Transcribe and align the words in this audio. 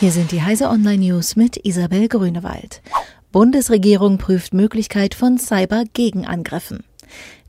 Hier 0.00 0.12
sind 0.12 0.32
die 0.32 0.40
Heise 0.40 0.70
Online 0.70 0.96
News 0.96 1.36
mit 1.36 1.58
Isabel 1.66 2.08
Grünewald. 2.08 2.80
Bundesregierung 3.32 4.16
prüft 4.16 4.54
Möglichkeit 4.54 5.14
von 5.14 5.36
Cyber-Gegenangriffen. 5.36 6.84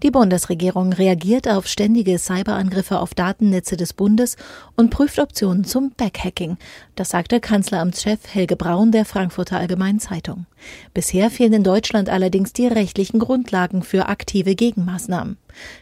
Die 0.03 0.09
Bundesregierung 0.09 0.93
reagiert 0.93 1.47
auf 1.47 1.67
ständige 1.67 2.17
Cyberangriffe 2.17 2.99
auf 2.99 3.13
Datennetze 3.13 3.77
des 3.77 3.93
Bundes 3.93 4.35
und 4.75 4.89
prüft 4.89 5.19
Optionen 5.19 5.63
zum 5.63 5.91
Backhacking. 5.95 6.57
Das 6.95 7.09
sagte 7.09 7.39
Kanzleramtschef 7.39 8.19
Helge 8.33 8.55
Braun 8.55 8.91
der 8.91 9.05
Frankfurter 9.05 9.57
Allgemeinen 9.57 9.99
Zeitung. 9.99 10.47
Bisher 10.93 11.29
fehlen 11.29 11.53
in 11.53 11.63
Deutschland 11.63 12.09
allerdings 12.09 12.51
die 12.53 12.65
rechtlichen 12.65 13.19
Grundlagen 13.19 13.83
für 13.83 14.07
aktive 14.07 14.55
Gegenmaßnahmen. 14.55 15.37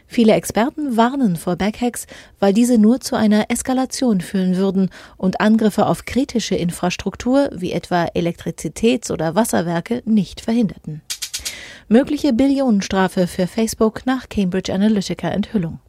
Viele 0.06 0.34
Experten 0.34 0.98
warnen 0.98 1.36
vor 1.36 1.56
Backhacks, 1.56 2.06
weil 2.40 2.52
diese 2.52 2.76
nur 2.76 3.00
zu 3.00 3.16
einer 3.16 3.46
Eskalation 3.48 4.20
führen 4.20 4.56
würden 4.56 4.90
und 5.16 5.40
Angriffe 5.40 5.86
auf 5.86 6.04
kritische 6.04 6.56
Infrastruktur 6.56 7.48
wie 7.54 7.72
etwa 7.72 8.04
Elektrizitäts- 8.14 9.10
oder 9.10 9.34
Wasserwerke 9.34 10.02
nicht 10.04 10.40
verhinderten. 10.42 11.00
Mögliche 11.92 12.32
Billionenstrafe 12.32 13.26
für 13.26 13.48
Facebook 13.48 14.06
nach 14.06 14.28
Cambridge 14.28 14.72
Analytica 14.72 15.28
Enthüllung. 15.28 15.80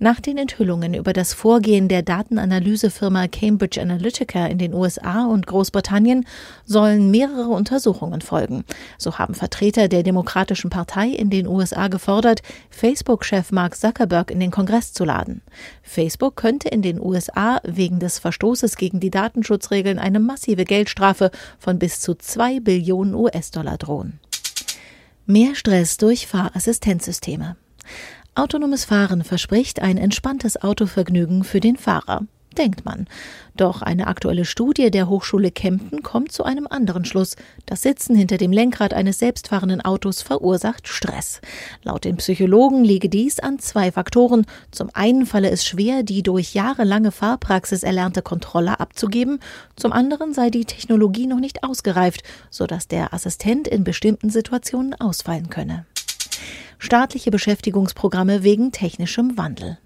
Nach 0.00 0.18
den 0.18 0.36
Enthüllungen 0.36 0.92
über 0.92 1.12
das 1.12 1.34
Vorgehen 1.34 1.86
der 1.86 2.02
Datenanalysefirma 2.02 3.28
Cambridge 3.28 3.80
Analytica 3.80 4.46
in 4.46 4.58
den 4.58 4.74
USA 4.74 5.26
und 5.26 5.46
Großbritannien 5.46 6.26
sollen 6.64 7.12
mehrere 7.12 7.50
Untersuchungen 7.50 8.22
folgen. 8.22 8.64
So 8.98 9.20
haben 9.20 9.34
Vertreter 9.34 9.86
der 9.86 10.02
Demokratischen 10.02 10.68
Partei 10.68 11.10
in 11.10 11.30
den 11.30 11.46
USA 11.46 11.86
gefordert, 11.86 12.42
Facebook-Chef 12.70 13.52
Mark 13.52 13.76
Zuckerberg 13.76 14.32
in 14.32 14.40
den 14.40 14.50
Kongress 14.50 14.92
zu 14.92 15.04
laden. 15.04 15.42
Facebook 15.84 16.34
könnte 16.34 16.68
in 16.70 16.82
den 16.82 17.00
USA 17.00 17.60
wegen 17.62 18.00
des 18.00 18.18
Verstoßes 18.18 18.76
gegen 18.76 18.98
die 18.98 19.10
Datenschutzregeln 19.12 20.00
eine 20.00 20.18
massive 20.18 20.64
Geldstrafe 20.64 21.30
von 21.60 21.78
bis 21.78 22.00
zu 22.00 22.16
zwei 22.16 22.58
Billionen 22.58 23.14
US-Dollar 23.14 23.78
drohen. 23.78 24.18
Mehr 25.30 25.54
Stress 25.54 25.96
durch 25.96 26.26
Fahrassistenzsysteme. 26.26 27.54
Autonomes 28.34 28.84
Fahren 28.84 29.22
verspricht 29.22 29.80
ein 29.80 29.96
entspanntes 29.96 30.60
Autovergnügen 30.60 31.44
für 31.44 31.60
den 31.60 31.76
Fahrer, 31.76 32.26
denkt 32.56 32.84
man. 32.84 33.06
Doch 33.56 33.82
eine 33.82 34.06
aktuelle 34.06 34.44
Studie 34.44 34.90
der 34.90 35.08
Hochschule 35.08 35.50
Kempten 35.50 36.02
kommt 36.02 36.32
zu 36.32 36.44
einem 36.44 36.66
anderen 36.68 37.04
Schluss. 37.04 37.36
Das 37.66 37.82
Sitzen 37.82 38.14
hinter 38.16 38.38
dem 38.38 38.52
Lenkrad 38.52 38.94
eines 38.94 39.18
selbstfahrenden 39.18 39.80
Autos 39.80 40.22
verursacht 40.22 40.88
Stress. 40.88 41.40
Laut 41.82 42.04
den 42.04 42.16
Psychologen 42.16 42.84
liege 42.84 43.08
dies 43.08 43.38
an 43.38 43.58
zwei 43.58 43.92
Faktoren. 43.92 44.46
Zum 44.70 44.90
einen 44.94 45.26
falle 45.26 45.50
es 45.50 45.64
schwer, 45.64 46.02
die 46.02 46.22
durch 46.22 46.54
jahrelange 46.54 47.12
Fahrpraxis 47.12 47.82
erlernte 47.82 48.22
Kontrolle 48.22 48.80
abzugeben. 48.80 49.40
Zum 49.76 49.92
anderen 49.92 50.32
sei 50.32 50.50
die 50.50 50.64
Technologie 50.64 51.26
noch 51.26 51.40
nicht 51.40 51.64
ausgereift, 51.64 52.22
sodass 52.50 52.88
der 52.88 53.12
Assistent 53.12 53.68
in 53.68 53.84
bestimmten 53.84 54.30
Situationen 54.30 54.94
ausfallen 54.94 55.50
könne 55.50 55.86
staatliche 56.80 57.30
Beschäftigungsprogramme 57.30 58.42
wegen 58.42 58.72
technischem 58.72 59.36
Wandel. 59.36 59.78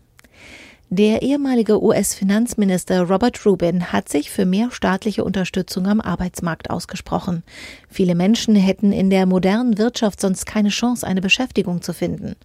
Der 0.90 1.22
ehemalige 1.22 1.82
US-Finanzminister 1.82 3.08
Robert 3.08 3.44
Rubin 3.44 3.90
hat 3.90 4.08
sich 4.08 4.30
für 4.30 4.44
mehr 4.44 4.70
staatliche 4.70 5.24
Unterstützung 5.24 5.86
am 5.86 6.00
Arbeitsmarkt 6.00 6.70
ausgesprochen. 6.70 7.42
Viele 7.88 8.14
Menschen 8.14 8.54
hätten 8.54 8.92
in 8.92 9.08
der 9.08 9.24
modernen 9.26 9.78
Wirtschaft 9.78 10.20
sonst 10.20 10.44
keine 10.44 10.68
Chance, 10.68 11.04
eine 11.04 11.22
Beschäftigung 11.22 11.80
zu 11.80 11.94
finden. 11.94 12.36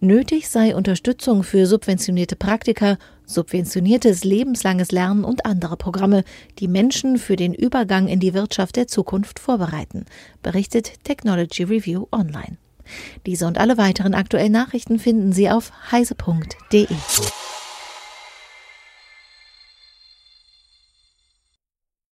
Nötig 0.00 0.48
sei 0.48 0.74
Unterstützung 0.76 1.42
für 1.42 1.66
subventionierte 1.66 2.36
Praktika, 2.36 2.98
subventioniertes 3.26 4.24
lebenslanges 4.24 4.92
Lernen 4.92 5.24
und 5.24 5.44
andere 5.44 5.76
Programme, 5.76 6.22
die 6.60 6.68
Menschen 6.68 7.18
für 7.18 7.36
den 7.36 7.52
Übergang 7.52 8.06
in 8.06 8.20
die 8.20 8.32
Wirtschaft 8.32 8.76
der 8.76 8.86
Zukunft 8.86 9.40
vorbereiten, 9.40 10.06
berichtet 10.42 11.04
Technology 11.04 11.64
Review 11.64 12.06
Online. 12.12 12.56
Diese 13.26 13.46
und 13.46 13.58
alle 13.58 13.76
weiteren 13.76 14.14
aktuellen 14.14 14.52
Nachrichten 14.52 14.98
finden 14.98 15.32
Sie 15.32 15.50
auf 15.50 15.72
heise.de. 15.90 16.86